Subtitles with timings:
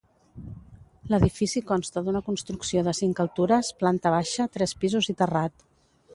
[1.13, 5.71] L'edifici consta d'una construcció de cinc altures, planta baixa, tres pisos i terrat.